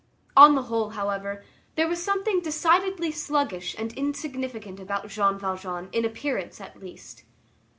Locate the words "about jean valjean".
4.79-5.89